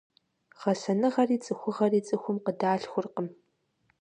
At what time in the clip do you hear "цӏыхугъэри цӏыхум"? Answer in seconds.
1.43-2.37